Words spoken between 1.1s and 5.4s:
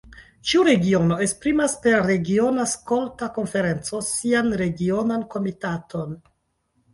esprimas per regiona skolta konferenco sian regionan